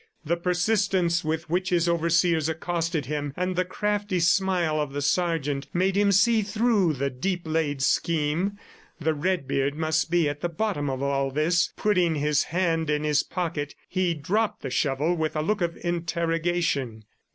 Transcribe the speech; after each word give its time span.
The 0.25 0.35
persistence 0.35 1.23
with 1.23 1.47
which 1.47 1.69
his 1.69 1.87
overseers 1.87 2.49
accosted 2.49 3.05
him, 3.05 3.33
and 3.37 3.55
the 3.55 3.63
crafty 3.63 4.19
smile 4.19 4.81
of 4.81 4.93
the 4.93 5.01
sergeant 5.03 5.67
made 5.75 5.95
him 5.95 6.11
see 6.11 6.41
through 6.41 6.93
the 6.93 7.11
deep 7.11 7.41
laid 7.45 7.83
scheme. 7.83 8.57
The 8.99 9.13
red 9.13 9.47
beard 9.47 9.75
must 9.75 10.09
be 10.09 10.27
at 10.27 10.41
the 10.41 10.49
bottom 10.49 10.89
of 10.89 11.03
all 11.03 11.29
this. 11.29 11.71
Putting 11.77 12.15
his 12.15 12.45
hand 12.45 12.89
in 12.89 13.03
his 13.03 13.21
pocket 13.21 13.75
he 13.87 14.15
dropped 14.15 14.63
the 14.63 14.71
shovel 14.71 15.13
with 15.13 15.35
a 15.35 15.43
look 15.43 15.61
of 15.61 15.77
interrogation. 15.83 17.03